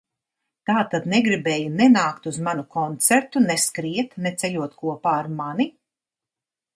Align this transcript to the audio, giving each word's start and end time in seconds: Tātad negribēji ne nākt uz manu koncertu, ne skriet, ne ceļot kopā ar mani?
Tātad 0.67 1.03
negribēji 1.09 1.67
ne 1.81 1.87
nākt 1.91 2.25
uz 2.31 2.39
manu 2.47 2.65
koncertu, 2.75 3.43
ne 3.51 3.57
skriet, 3.65 4.15
ne 4.27 4.31
ceļot 4.45 4.73
kopā 4.81 5.13
ar 5.19 5.31
mani? 5.43 5.69